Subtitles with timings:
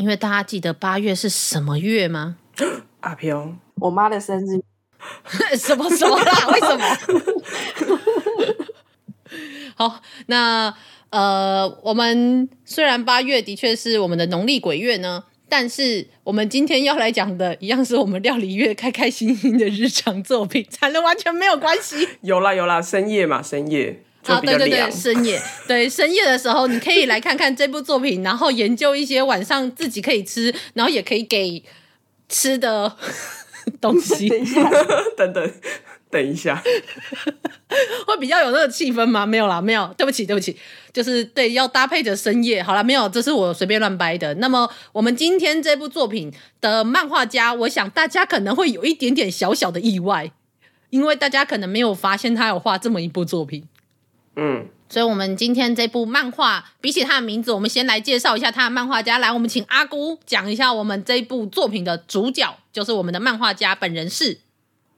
[0.00, 2.36] 因为大家记得八月是什么月吗？
[3.00, 4.58] 阿飘，我妈的生日。
[5.58, 6.32] 什么什么啦？
[6.48, 6.98] 为什么？
[9.76, 10.74] 好，那
[11.10, 22.08] 呃，我们虽然八月的确是我们的农历鬼月呢，但是我们今天要来讲的一样是我们料理月开开心心的日常作品，产了完全没有关系。
[22.22, 24.02] 有啦有啦，深夜嘛，深夜。
[24.26, 31.62] 啊，对对对，深夜， 对深夜的时候，你可以来看看这部作品，然后研究一些晚上自己可以吃，然后也可以给
[32.28, 32.96] 吃的
[33.80, 34.28] 东西。
[34.30, 34.70] 等一下，
[35.16, 35.52] 等等，
[36.10, 36.62] 等一下，
[38.06, 39.24] 会比较有那个气氛吗？
[39.24, 40.54] 没有啦，没有，对不起，对不起，
[40.92, 42.62] 就是对，要搭配着深夜。
[42.62, 44.34] 好了，没有，这是我随便乱掰的。
[44.34, 50.30] 那么，我们今天这部作品的漫画家，我想大家可能会有一点点小小的意外，
[50.90, 53.64] 因为大家可能没有发现他有画这么一部作品。
[54.36, 59.18] 嗯，所以，我们今天这部漫画，比起它的名字，我们先来介绍一下它的漫画家。
[59.18, 64.40] 来，我们请阿姑讲一下我们这部作品的主角，就是我们的漫画家本人是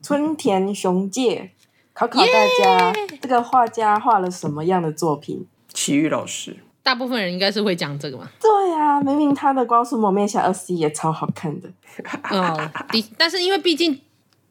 [0.03, 1.53] 春田雄介。
[1.95, 2.95] 考考大家!
[3.21, 5.47] 这个画家画了什么样的作品？
[5.75, 8.31] 奇遇老师，大部分人应该是会讲这个嘛？
[8.41, 11.69] 对呀、啊，明明他的《光速蒙面侠二十一》也超好看的。
[12.31, 12.71] 哦，
[13.19, 14.01] 但是因为毕竟，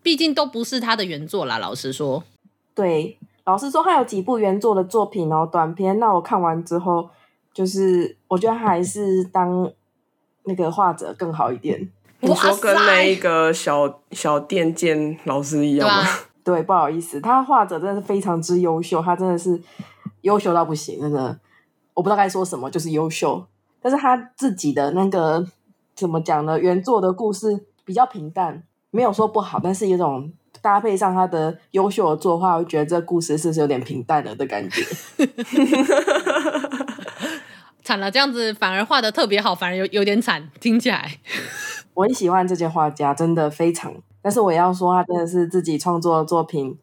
[0.04, 1.58] 毕竟都不是他的原作啦。
[1.58, 2.24] 老实说，
[2.76, 3.18] 对。
[3.52, 6.00] 老实说，他有几部原作的作品哦，短片。
[6.00, 7.10] 那我看完之后，
[7.54, 9.70] 就是我觉得还是当
[10.46, 11.92] 那个画者更好一点。
[12.22, 16.02] 你说跟那一个小小电剑老师一样吗？
[16.46, 19.62] 对， 对，不好意思，他画者真的是非常之优秀，他真的是
[20.22, 21.38] 优秀到不行，真的，
[21.94, 23.46] 我不知道该说什么，就是优秀。
[23.82, 25.46] 但是他自己的那个
[25.94, 26.58] 怎么讲呢？
[26.58, 30.32] 原作的故事比较平淡，没有说不好，但是有种。
[30.62, 34.84] 搭配上他的优秀的作画，我觉得这故事是不是有点平淡了的感觉？
[37.84, 41.18] 惨了，这样子反而画的特别好，反而有有点惨，听起来。
[41.96, 43.94] 我很喜欢这些画家，真的非常。
[44.22, 46.78] 但是我要说，他真的是自己创作的作品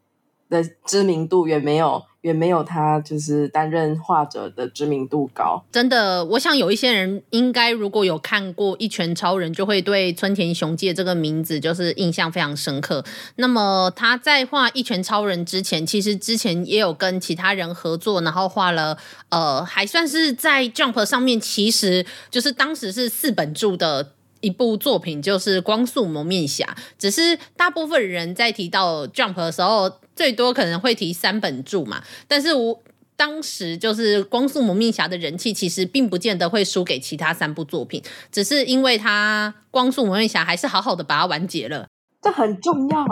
[0.50, 2.03] 的知名度远没有。
[2.28, 5.65] 也没有他就是担任画者的知名度高。
[5.72, 13.03] 真的，我想有一些人应该如果有看过《一拳超人》，就会对村田雄介这个名字就是印象非常深刻。
[13.37, 18.99] 那么他在画《一拳超人》之前，其实之前也有跟其他人合作，然后画了
[19.31, 24.12] 呃，还算是在 Jump 上面，其实就是当时是四本柱的。
[24.41, 26.65] 一部作品就是《光速蒙面侠》，
[26.97, 32.03] 只是大部分人在提到 Jump 的时候，最多可能会提三本柱嘛。
[32.27, 32.83] 但是我
[33.15, 38.03] 当时就是《光速蒙面侠》的人气，其实并不见得会输给其他三部作品，
[38.33, 41.87] 只是因为他《光速蒙面侠》还是好好的把它完结了，
[42.21, 43.07] 这很重要。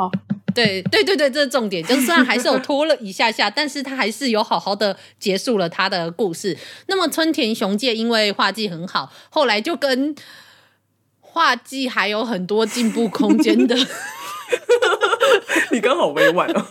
[0.53, 1.85] 对对对对，这是重点。
[1.85, 6.57] 就是虽然还是有拖了一下下，但是他还是有好好的结束了他的故事。
[6.87, 10.15] 那么村田雄介因为画技很好，后来就跟
[11.21, 13.77] 画技还有很多进步空间的，
[15.73, 16.67] 你刚好委婉哦。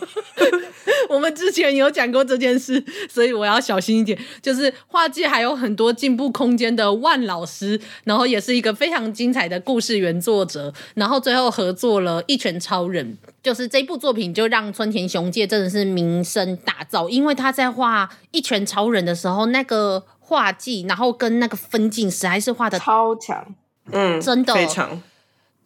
[1.08, 4.18] 我们之前有讲过这件事，所以我要小心一点。
[4.42, 23.54] 就是画技还有很多进步空间的万老师，然后也是一个非常精彩的故事原作者，然后最后合作了一拳超人，就是这部作品就让村田雄介真的是名声大噪，因为他在画一拳超人的时候，那个画技，然后跟那个分镜实在是画的超强。
[23.92, 25.00] 嗯，真的非常。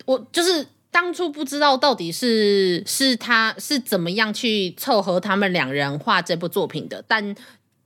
[0.05, 7.35] 我就是当初不知道到底是是他是怎么样去凑合他们两人画这部作品的，但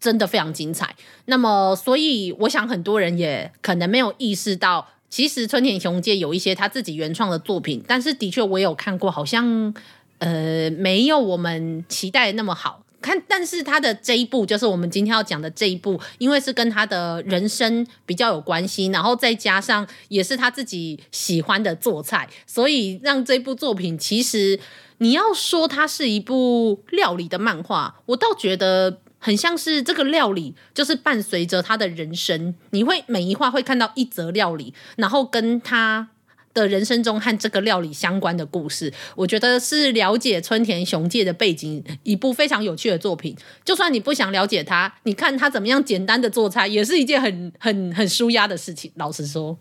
[0.00, 0.94] 真的非常精彩。
[1.26, 9.74] 那么，所以我想很多人也可能没有意识到，其实春田雄介有一些他自己原创的作品，但是的确我有看过，好像
[10.18, 12.83] 呃没有我们期待的那么好。
[13.04, 24.58] 看，但是他的这一部就是我们今天要讲的这一部，因为是跟他的人生比较有关系，然后再加上也是他自己喜欢的做菜，所以让这部作品其实
[24.98, 36.08] 你要说它是一部料理的漫画，我倒觉得很像是这个料理就是伴随着他的人生，你会每一话会看到一则料理，然后跟他。
[36.54, 43.36] 的人生中和这个料理相关的故事，我觉得是了解村田雄介的背景一部非常有趣的作品。
[43.64, 48.90] 就算你不想了解他，你看他怎么样简单的做菜，也是一件很 很很舒压的事情。
[48.94, 49.58] 老实说，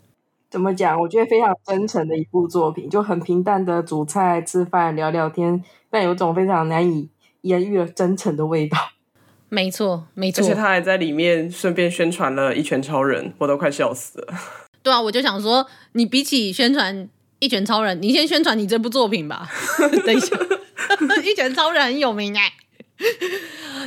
[0.48, 0.98] 怎么讲？
[1.00, 7.08] 我觉得非常真诚的一部作品，就很平淡的煮菜、吃饭、聊聊天，但有种非常难以
[7.40, 8.78] 言喻的真诚的味道。
[9.50, 10.44] 没错，没错。
[10.44, 14.34] 而且他还在里面顺便宣传了《一拳超人》，我都快笑死了。
[14.84, 16.94] 对啊，我就想说，你比起宣传
[17.40, 19.48] 《一拳超人》，你先宣传你这部作品吧。
[20.06, 20.36] 等一下，
[21.22, 22.52] 《一拳超人》很有名哎。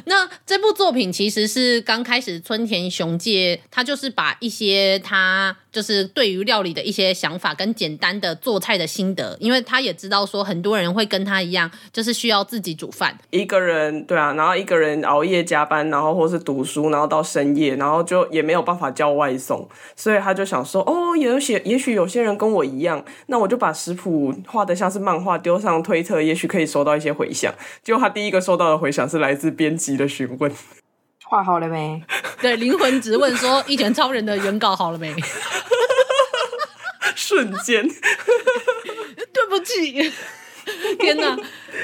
[0.06, 27.54] 那这部作品其实是刚开始村田雄介，他就是把一些他就是对于料理的一些想法跟简单的做菜的心得，因为他也知道说很多人会跟他一样，就是需要自己煮饭，一个人对啊，然后一个人熬夜加班，然后或是读书，然后到深夜，然后就也没有办法叫外送，所以他就想说，哦，有些也许有些人跟我一样，那我就把食谱画的像是漫画丢上推特，也许可以收到一些回响。
[27.84, 29.98] 结果他第一个收到的回响是来自编辑。
[29.98, 30.52] 的询问，
[31.26, 32.04] 画好了没？
[32.40, 35.12] 对，灵魂直问说：“一拳超人的原稿好了没？”
[37.28, 37.86] 瞬间，
[39.34, 40.12] 对不起，
[41.00, 41.38] 天哪，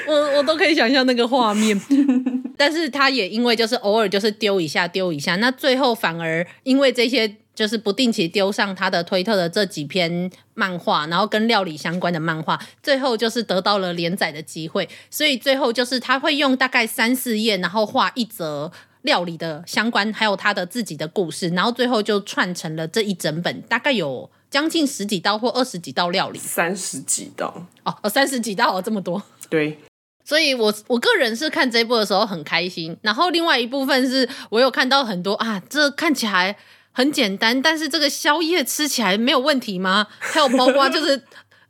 [0.06, 1.78] 我我都可以想象那个画面。
[2.56, 7.36] 但是他也因为就是偶尔就是丢一下丢一下，那最后反而因为这些。
[7.54, 14.88] 就是不定期丢上他的推特的这几篇漫画，然后跟料理相关的漫画，最后就是得到了连载的机会。
[15.08, 18.72] 所以最后就是他会用大概三四页，然后画一则
[19.04, 29.22] 料理的相关，还有他的自己的故事，然后最后就串成了这一整本，大概有将近十几道或二十几道料理，三十几道哦，哦，三十几道哦，这么多。
[29.48, 29.78] 对，
[30.24, 36.56] 所以我我个人是看这一部的时候很开心，然后另外一部分是我有看到很多啊，这看起来。
[36.96, 40.06] 很简单，但是这个宵夜吃起来没有问题吗？
[40.20, 41.20] 还有包括就是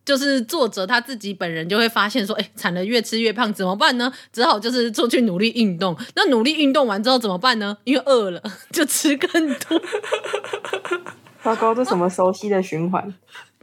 [0.05, 4.13] 就是作者他自己本人就会发现说，哎，惨了，越吃越胖，怎么办呢？
[4.33, 5.97] 只好就是出去努力运动。
[6.15, 7.79] 那努力运动完之后怎么办呢？
[7.85, 9.81] 因为饿了就吃更多。
[11.43, 13.03] 糟糕，这什么熟悉的循环？
[13.03, 13.15] 啊，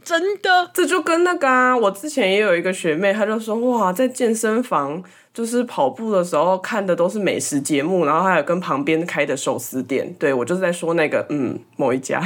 [0.04, 5.02] 真的，这就跟那个啊，我之前也有一个学妹，她就说哇，在健身房。
[5.34, 10.14] 就是跑步的时候看的都是美食节目，然后还有跟旁边开的寿司店。
[10.18, 12.20] 对，我就是在说那个，嗯，某一家。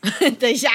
[0.38, 0.68] 等一下，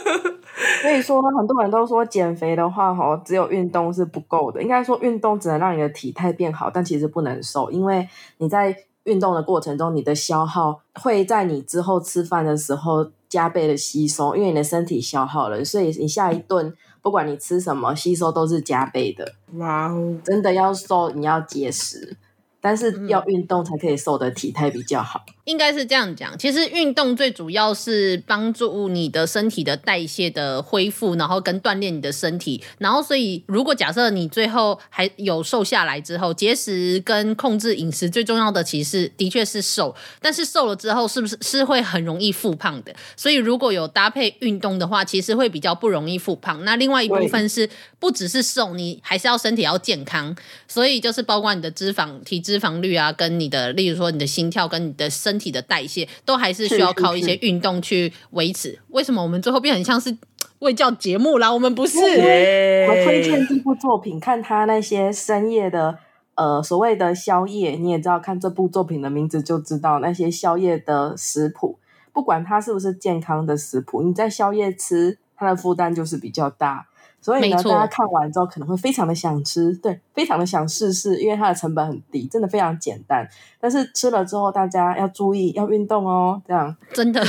[0.82, 4.62] 所以说很多人都说减肥的话，哈，只有运动是不够的。
[4.62, 8.08] 应该说运动只能让你的体态变好，但其实不能瘦，因为
[8.38, 16.74] 你在运动的过程中，你的消耗会在你之后吃饭的时候加倍的吸收，因为你的身体消耗了，所以你下一顿。
[17.02, 19.32] 不管你吃什么，吸收都是加倍的。
[19.54, 20.18] 哇哦！
[20.22, 22.14] 真的要瘦，你要节食。
[22.60, 26.36] 但是要运动才可以瘦的体态比较好，嗯、应该是这样讲。
[26.38, 32.62] 其实运动最主要是帮助你的身体的代谢的恢复，然后跟锻炼你的身体。
[32.78, 39.94] 然后，所以如果假设你最后还有瘦下来之后，节食跟控制饮食最重要的其实的确是瘦。
[40.20, 42.94] 但是瘦了之后，是不是是会很容易复胖的？
[43.16, 46.64] 所以如果有搭配运动的话，其实会比较不容易复胖。
[46.64, 47.68] 那另外一部分是
[47.98, 50.36] 不只是瘦，你还是要身体要健康。
[50.68, 52.40] 所以就是包括你的脂肪体。
[52.40, 58.78] 脂肪率啊，跟你的，例如说你的心跳，跟你的身体的代谢，都还是需要靠一些运动去维持。
[58.90, 60.16] 为什么我们最后变很像是
[60.60, 61.50] 卫教节目啦？
[61.52, 61.98] 我们不是。
[61.98, 65.98] 我推荐这部作品，看他那些深夜的
[66.34, 71.78] 呃所谓的宵夜，你也知道，看这部作品的名字就知道那些宵夜的食谱，
[72.12, 76.88] 不管它是不是健康的食谱，你在宵夜吃，它的负担就是比较大。
[77.20, 83.28] 所以呢，大家看完之后可能会非常的想吃，对，非常的想试试，因为它的成本很低，真的非常简单。
[83.60, 87.22] 但是吃了之后，大家要注意，要运动哦，这样真的。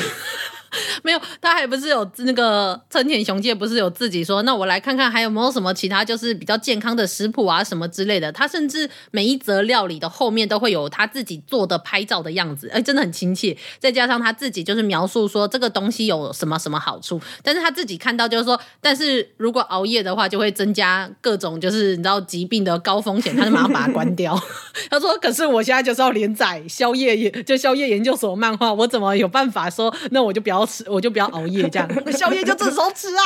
[1.04, 8.32] 没有，他还不是有那个村田雄介，不是有自己说，那我来看看还有没有什么其他就是比较健康的食谱啊什么之类的。
[8.32, 13.56] 他甚至每一则料理的后面都会有他自己做的拍照的样子，哎，真的很亲切。
[13.80, 24.40] 再加上他自己就是描述说这个东西有什么什么好处，但是他自己看到就是说，但是如果熬夜的话就会增加各种就是你知道疾病的高风险，他就马上把它关掉。
[24.90, 30.61] 他说，可是我现在就是要连载宵夜研就宵夜研究所漫画，我怎么有办法说那我就不要。
[30.66, 33.22] 吃 我就不要熬夜，这样 宵夜就这时候吃啊，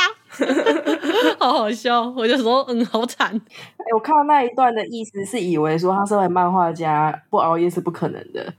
[1.38, 2.12] 好好笑。
[2.16, 3.28] 我就说嗯，好惨。
[3.30, 8.52] 哎，我看到那一段的意思是以为说他身为漫画家不熬夜是不可能的。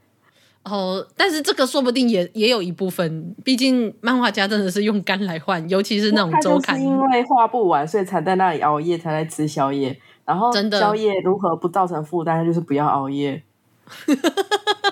[0.63, 9.97] 哦，但是这个说不定也也有一部分，毕竟漫画家真的是用肝来换，尤其是那种周刊，是因为画不完，所以才在那里熬夜，才在吃宵夜。
[10.25, 13.41] 然后真的宵夜如何不造成负担，就是不要熬夜。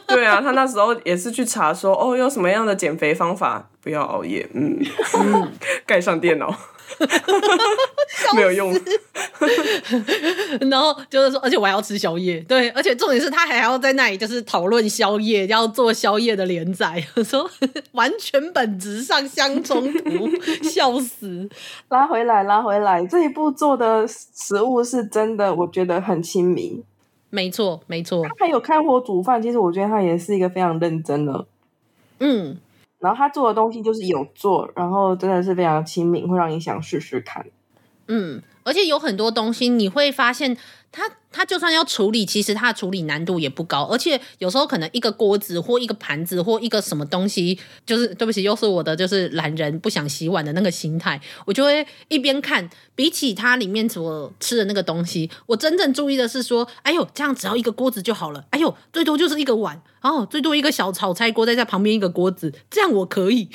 [0.08, 4.82] 对啊，他那时候也是去查说，哦，有什么样的减肥方法，不要熬夜，嗯，
[5.86, 6.51] 盖上电脑。
[8.36, 8.74] 没有用。
[10.72, 17.48] 然后就是说，而且我还要吃宵夜，对，而且重点是他还要在那里就是讨论宵夜，要做宵夜的连载， 说
[17.92, 20.27] 完全本质上相冲突，
[20.68, 21.48] 笑死！
[21.89, 26.84] 拉回来，拉回来，这一部做的食物是真的，我觉得很亲民。
[27.30, 28.24] 没错，没错。
[28.24, 31.46] 他还有开火煮饭，其实我觉得他也是一个非常认真的。
[32.20, 32.58] 嗯。
[33.00, 37.46] 然后他做的东西就是有做，然后真的是非常亲民，会让你想试试看。
[38.08, 40.58] 嗯，而且有很多东西你会发现。
[40.92, 63.50] 他他就算要处理，其实他的处理难度也不高，而且有时候可能一个锅子或一个盘子或一个什么东西，就是对不起，又是我的就是懒人不想洗碗的那个心态，我就会一边看，比起它里面所吃的那个东西，我真正注意的是说，哎呦，这样只要一个锅子就好了，哎呦，最多就是一个碗，哦最多一个小炒菜锅，再在旁边一个锅子，这样我可以。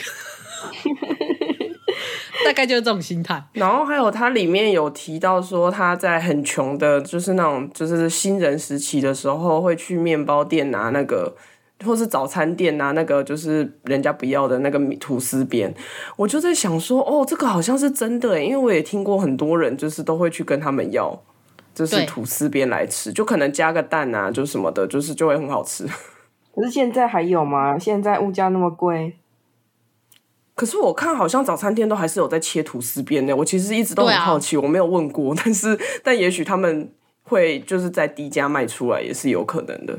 [2.44, 11.34] 大概就是这种心态， 然后还有它里面有提到说他在很穷的，就是那种就是新人时期的时候，会去面包店拿那个，
[11.84, 15.74] 或是早餐店拿那个，就是人家不要的那个吐司边。
[16.16, 21.22] 我就在想说，哦，这个好像是真的，因为我也听过很多人就是都会去跟他们要，
[21.74, 25.86] 就是吐司边来吃，就可能加个蛋啊，就什么的，就是就会很好吃。
[26.54, 27.78] 可是现在还有吗？
[27.78, 29.16] 现在物价那么贵。
[30.60, 39.98] 可是我看好像早餐店都还是有在切吐司边呢，我其实一直都很好奇，啊、我没有问过， 但是但也许他们会就是在低价卖出来也是有可能的。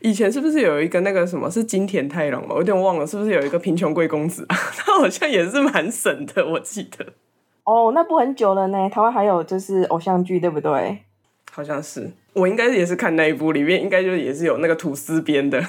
[0.00, 2.48] 以前是不是有一个那个什么是金田太郎嘛？
[2.50, 4.44] 我有点忘了，是不是有一个贫穷贵公子？
[4.50, 7.06] 他好像也是蛮省的，我记得。
[7.62, 8.90] 哦，那部很久了呢。
[8.90, 10.98] 台湾还有就是偶像剧，对不对？
[11.52, 15.64] 好像是，我应该也是看那一部里面，应该就也是有那个吐司边的。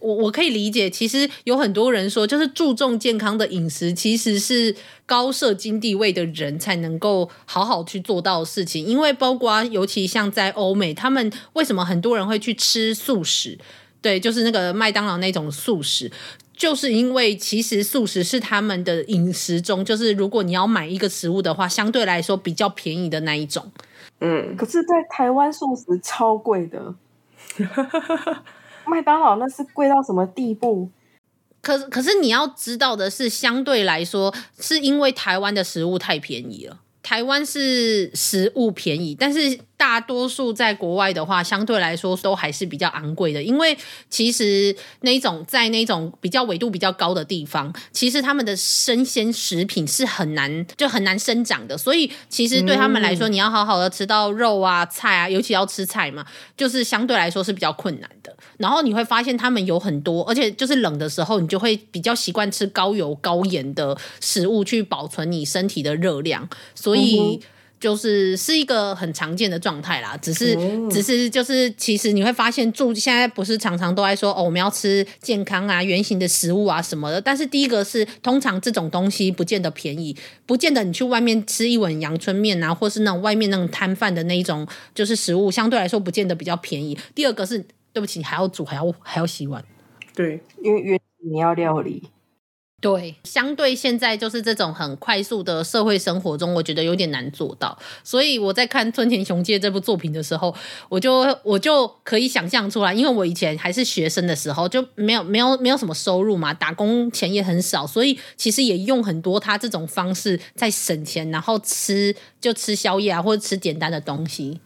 [0.00, 4.74] 我我可以理解，其实有很多人说，就是注重健康的饮食，其实是
[5.06, 8.84] 高社经地位的人才能够好好去做到的事情。
[8.84, 13.58] 因为包括尤其像在欧美，他们为什么很多人会去吃素食？
[14.02, 16.10] 对，就是那个麦当劳那种素食，
[16.56, 23.70] 就是因为其实素食是他们的饮食中，就是如果你要买一个食物的话，相对来说比较便宜的那一种。
[24.20, 26.94] 嗯，可是，在台湾素食超贵的。
[28.90, 30.90] 麦当劳那是贵到什么地步？
[31.62, 36.80] 可是，可是你要知道的是，相对来说，是因为台湾的食物太便宜了。
[37.02, 43.42] 台湾是食物便宜，但是大多数在国外的话，相对来说都还是比较昂贵的。
[43.42, 43.74] 因为
[44.10, 51.78] 其实那种在那种比较纬度比较高的地方，其实他们的生鲜食品是很难就很难生长的。
[51.78, 58.36] 所以其实对他们来说，你要好好的吃到肉啊、菜啊，尤其要吃菜嘛，就是相对来说是比较困难的。
[58.58, 66.46] 然后你会发现他们有很多，而且就是冷的时候，你就会比较习惯吃高油高盐的食物去保存你身体的热量。
[66.74, 67.40] 所以
[67.80, 70.54] 就是是一个很常见的状态啦，只是
[70.90, 77.18] 只是就是其实你会发现，住现在不是常常都在说哦，我们要吃健康啊、原型的食物啊什么的。
[77.18, 86.98] 但是第一个是，通常这种东西不见得便宜，不见得你去外面吃一碗阳春面啊，或是那种外面那种摊贩的那一种，就是食物相对来说不见得比较便宜。
[87.14, 89.64] 第二个是，对不起，还要煮，还要还要洗碗，
[90.14, 92.02] 对，因为原你要料理。
[92.80, 97.78] 对，相对现在就是这种很快速的社会生活中，我觉得有点难做到。
[98.02, 100.54] 所以我在看村田雄介这部作品的时候，
[100.88, 114.58] 我就我就可以想象出来，因为我以前还是学生的时候，就没有没有没有什么收入嘛，打工钱也很少，所以其实也用很多他这种方式在省钱，然后吃就吃宵夜啊，或者吃简单的东西。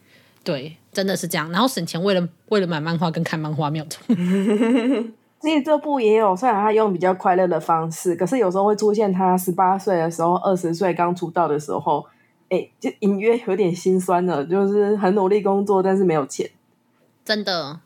[0.45, 4.05] 对，真的是这样，然后省钱为了为了买漫画跟看漫画，没有错。
[5.45, 12.07] 其实这部也有，虽然他用比较快乐的方式，可是有时候会出现他十八岁的时候、二十岁刚出道的时候，
[12.49, 16.51] 哎，就隐约有点心酸了，就是很努力工作，但是没有钱，
[17.23, 17.81] 真的。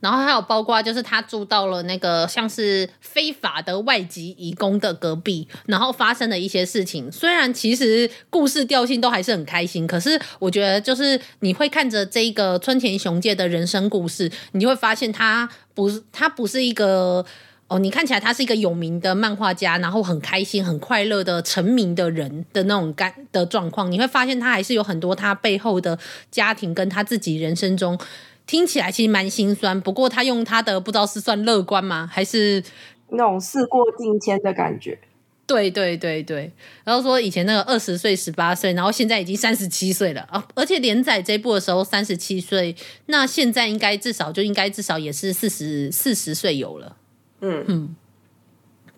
[0.00, 7.10] 然后还有包括就是他住到了那个像是非法的外籍移工的隔壁，然后发生了一些事情。
[7.10, 17.24] 虽然其实故事调性都还是很开心，可是我觉得就是你会看着这个村田雄介的人生故事，你就会发现他不是他不是一个
[17.68, 23.90] 哦，你看起来他是一个有名的漫画家，然后很开心很快乐的成名的人的那种感的状况。
[23.90, 25.98] 你会发现他还是有很多他背后的
[26.30, 27.98] 家庭跟他自己人生中。
[28.46, 32.62] 听起来其实蛮心酸，不过他用他的不知道是算乐观吗，还是
[33.10, 34.98] 那种事过境迁的感觉？
[35.46, 36.50] 对对对对，
[36.84, 40.42] 然后说以前那个二十岁、十八岁，然后现在已经三十七岁了啊！
[40.54, 42.74] 而且连载这部的时候三十七岁，
[43.06, 46.96] 那现在应该至少就应该至少也是四十四十岁有了。
[47.42, 47.94] 嗯嗯，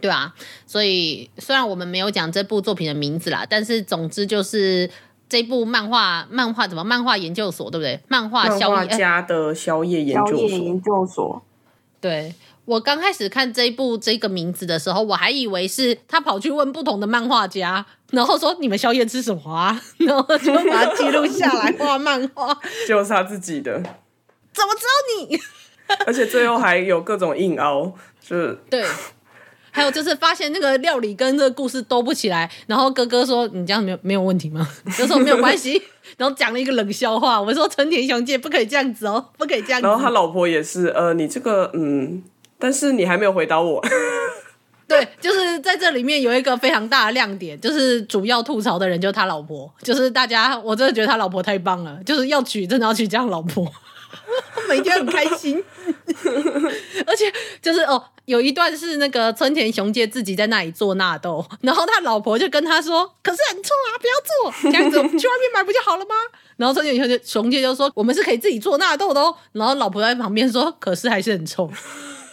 [0.01, 0.37] 对啊，
[0.69, 4.89] 所以虽然我们没有讲这部作品的名字啦，但是总之就是
[5.29, 8.01] 这部漫画，漫画怎么漫画研究所对不对？
[8.09, 10.49] 漫画宵夜家的宵夜研究所。
[10.49, 11.43] 研究所。
[12.01, 19.81] 对，我刚开始看这一部这个名字的时候，我还以为是他跑去问不同的漫画家，然后说你们宵夜吃什么啊？
[19.99, 22.57] 然后就把它记录下来画漫画，
[22.87, 23.73] 就是他自己的。
[24.53, 25.39] 怎么知道你？
[26.07, 28.85] 而且最后还有各种硬凹，就是对。
[29.77, 34.67] 还有就是发现那个料理跟这个故事兜不起来，然后哥哥说：“你这样没有没有问题吗？”
[34.97, 35.81] 就说没有关系，
[36.17, 37.39] 然后讲了一个冷笑话。
[37.39, 42.23] 我说：“春田雄介不可以这样子哦，不可以这样子。”然后他老婆也是，呃，你这个嗯，
[42.59, 43.85] 但是你还没有回答我。
[44.89, 53.71] 对，就是在这里面有一个非常大的亮点，就是主要吐槽的人就是他老婆，就是大家我真的觉得他老婆太棒了，就是要娶真的要娶这样老婆，
[54.69, 55.63] 每天很开心，
[57.07, 57.33] 而且
[57.63, 58.03] 就是哦。
[58.27, 64.13] 有一段是那个村田雄介自己在那里做纳豆，然后他老婆就跟他说：“可是很臭啊，不要
[64.65, 66.13] 做，这样子去外面买不就好了吗？”
[66.59, 71.71] 然后村田雄介雄介就说：“我们是可以自己做纳豆的哦。”然后老婆在旁边说：“可是还是很臭。”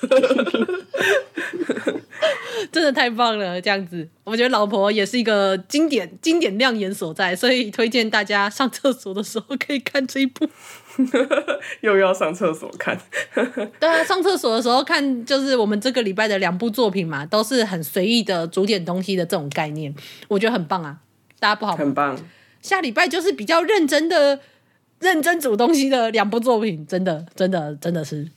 [2.71, 10.47] 真的太棒了，这样子，我觉得老婆也是一个经典经典亮眼所在，所以推荐大家上厕所的时候可以看这一部。
[11.81, 12.97] 又要上厕所看，
[13.79, 19.93] 对啊，上厕所的时候看，就是我们这个礼拜的两部作品嘛，都是很随意的煮点东西的这种概念，
[20.27, 20.97] 我觉得很棒啊，
[21.39, 21.77] 大家不好吗？
[21.79, 22.17] 很棒。
[22.61, 24.39] 下礼拜就是比较认真的、
[24.99, 28.29] 认真煮东西的两部作品，真的、真的、真的是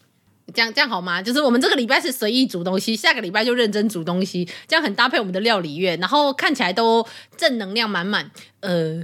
[0.55, 1.23] 这样，这样好吗？
[1.23, 8.31] 就是我们这个礼拜是随意煮东西，下个礼拜就认真煮东西，这样很搭配我们的料理月，然后看起来都正能量满满。
[8.61, 9.03] 呃，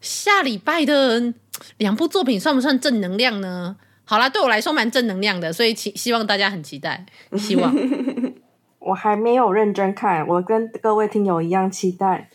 [0.00, 1.34] 下礼拜的。
[1.78, 3.76] 两部作品算不算正能量呢？
[4.04, 7.06] 好啦，对我来说蛮正能量的，所以期希望大家很期待。
[7.38, 7.72] 希望
[8.80, 12.28] 我还没有认真看，我跟各位听友一样期待。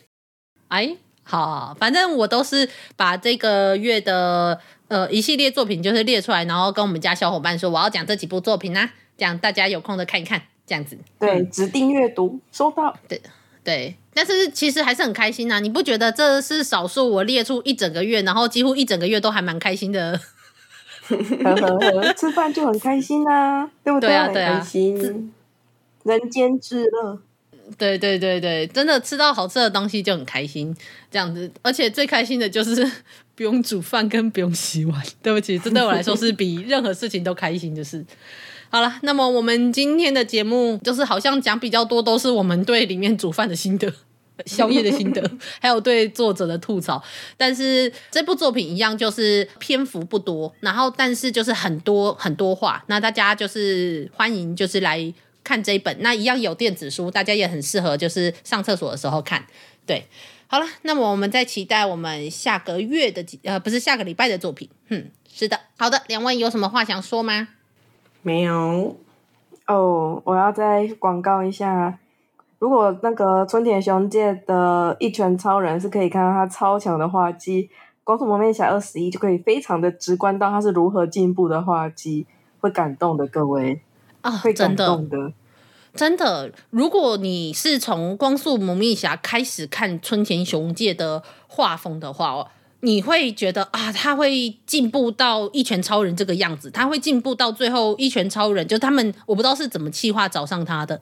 [0.68, 0.96] 哎，
[1.30, 4.58] 好，反正我都是把这个月的
[4.88, 10.98] 呃一系列作品就是列出来，然后跟我们家小伙伴说我要讲这几部作品啊，这样大家有空的看一看，这样子。
[11.20, 12.96] 对，指定阅读收到。
[13.06, 13.22] 对
[13.62, 13.94] 对。
[14.12, 20.20] 但是其实还是很开心呐、啊，你不觉得这是少数我列出一整个月，然后几乎一整个月都还蛮开心的？
[21.06, 21.16] 呵
[21.54, 24.08] 呵呵，吃饭就很开心啊，对不对？
[24.08, 25.32] 对啊，对啊，开心，
[26.02, 27.20] 人间之乐。
[27.78, 30.74] 对对对对，真的吃到好吃的东西就很开心，
[31.10, 31.50] 这样子。
[31.62, 32.88] 而且最开心的就是
[33.34, 38.04] 不用煮饭跟不用洗碗，对不起，这对我来说是比任何事情都开心就是。
[38.72, 43.92] 好了，那么我们今天的节目就是好像讲比较多，都是我们对里面煮饭的心得、
[44.46, 45.28] 宵夜的心得，
[45.60, 47.02] 还有对作者的吐槽。
[47.36, 52.84] 但是这部作品一样，就是篇幅不多，然后但是就是很多很多话。
[52.86, 59.44] 那大家就是欢迎就是来看这一本，那一样有电子书，大家也很适合就是上厕所的时候看。
[59.86, 60.06] 对，
[60.46, 64.68] 好了，那么我们再期待我们下个月的呃，不是下个礼拜的作品。
[64.88, 67.48] 嗯，是的，好的，两位有什么话想说吗？
[68.22, 68.96] 没有
[69.66, 71.98] 哦我要再广告一下。
[72.58, 77.64] 如果那个村田雄介的《一拳超人》是可以看到他超强的画技，
[78.04, 82.26] 《光速蒙面侠二十一》就可以非常的直观到他是如何进步的画技，
[82.60, 83.80] 会感动的各位
[84.22, 85.32] 啊，会感动的，
[85.94, 86.52] 真的。
[86.70, 92.48] 如果你是从《光速蒙面侠》开始看村田雄介的画风的话哦。
[92.82, 100.98] 你会觉得啊，他会进步到一拳超人这个样子，他会进步到最后一拳超人，就他们我不知道是怎么企划找上他的，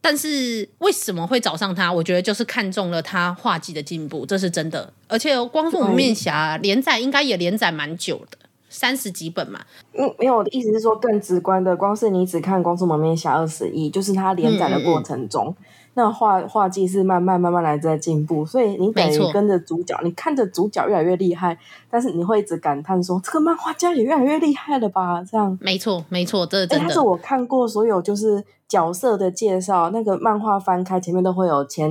[0.00, 1.92] 但是为什么会找上他？
[1.92, 4.90] 我觉得就是看中了他画技的进步，这是真的。
[5.06, 8.38] 而且光速蒙面侠连载应该也连载蛮久的，
[8.76, 9.58] 三十几本嘛。
[9.94, 15.46] 嗯，没有，我的意思是说更直观的，光是你只看光速蒙面侠二十一，就是它连载的过程中。
[15.46, 21.58] 嗯嗯嗯那画画技是慢慢慢慢来在进步，所以你等于跟着主角，你看着主角越来越厉害，
[21.90, 25.24] 但是你会一直感叹说，这个漫画家也越来越厉害了吧？
[25.24, 26.84] 这样，没错没错，这是真的。
[26.84, 31.90] 但是我看过所有就是角色的介绍，那个漫画翻开前面都会有前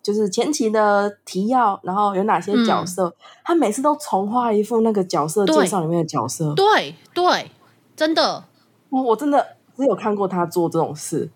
[0.00, 7.50] 就是前期的提要，然后有哪些角色，嗯、他每次都重画一副那个角色介绍里面的角色，对对，对，
[7.96, 8.44] 真的，
[8.90, 9.44] 我我真的
[9.76, 11.28] 只有看过他做这种事，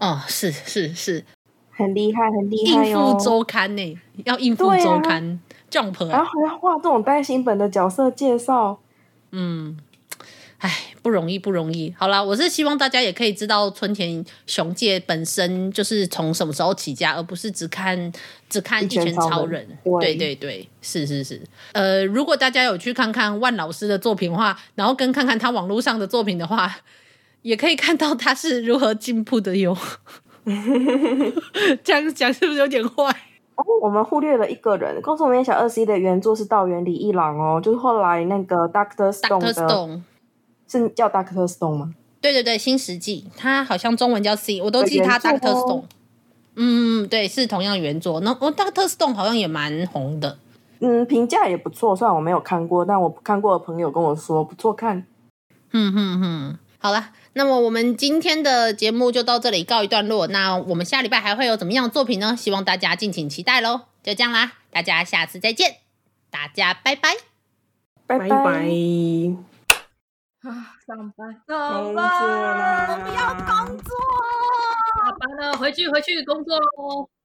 [0.00, 1.24] 哦，是是是。
[1.76, 2.86] 很厉害，很厉害哦！
[2.86, 8.78] 应付周刊呢，要应付周刊，Jump，然后还要画这种单行本的角色介绍，
[9.32, 9.76] 嗯，
[10.58, 10.70] 哎，
[11.02, 11.92] 不容易，不容易。
[11.98, 18.12] 好啦，我是希望大家也可以知道村田雄介本身就是从什么时候起家，而不是只看
[18.48, 19.66] 只看一拳超人。
[20.00, 21.42] 对对对，是是是。
[21.72, 26.76] 呃，如果大家有去看看万老师的作品的话，然后跟看看他网络上的作品的话，
[27.42, 29.76] 也可以看到他是如何进步的哟。
[31.82, 33.04] 这样讲是不是有点坏？
[33.56, 40.02] 哦，我们忽略了一个人，《公主面小二 C》的原作是道原理一郎哦，就是后来那个 Doctor Stone 的 Stone
[40.66, 41.94] 是叫 Doctor Stone 吗？
[42.20, 45.84] 对对对，新世纪，他好像中文叫 C，我都记他 Doctor Stone。
[46.56, 48.20] 嗯，对，是同样原作。
[48.20, 50.38] 那我 Doctor Stone 好像也蛮红的，
[50.80, 51.94] 嗯，评价也不错。
[51.94, 55.06] 虽然我没有看过，但我看过的朋友跟我说不错看。
[55.72, 60.26] 嗯哼哼，好了，那么我们今天的节目就到这里告一段落。
[60.28, 62.36] 那我们下礼拜还会有怎么样的作品呢？
[62.36, 63.82] 希望大家敬请期待喽。
[64.02, 65.76] 就这样啦，大家下次再见，
[66.30, 67.14] 大家拜拜，
[68.06, 68.44] 拜拜拜。
[70.42, 72.86] 啊，上班，工作啦！
[72.90, 73.96] 我不要工作，
[74.96, 77.08] 下班了，回去回去工作喽。